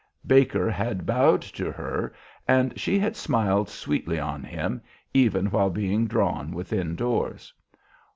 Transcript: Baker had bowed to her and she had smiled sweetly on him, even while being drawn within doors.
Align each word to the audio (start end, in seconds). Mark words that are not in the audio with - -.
Baker 0.25 0.67
had 0.71 1.05
bowed 1.05 1.43
to 1.43 1.71
her 1.71 2.11
and 2.47 2.75
she 2.79 2.97
had 2.97 3.15
smiled 3.15 3.69
sweetly 3.69 4.19
on 4.19 4.41
him, 4.43 4.81
even 5.13 5.51
while 5.51 5.69
being 5.69 6.07
drawn 6.07 6.53
within 6.53 6.95
doors. 6.95 7.53